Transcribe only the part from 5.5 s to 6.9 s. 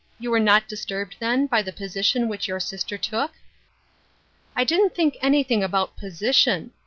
about position.